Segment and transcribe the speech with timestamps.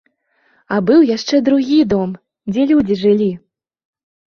[0.75, 2.17] А быў яшчэ другі дом,
[2.51, 3.31] дзе людзі жылі.